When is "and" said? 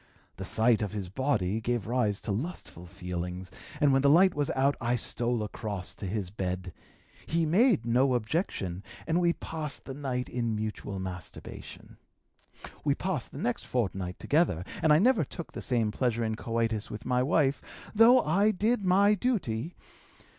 3.79-3.93, 9.05-9.21, 14.81-14.91